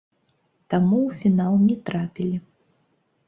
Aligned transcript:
Таму 0.73 0.97
ў 1.07 1.17
фінал 1.19 1.53
не 1.67 1.75
трапілі. 1.89 2.37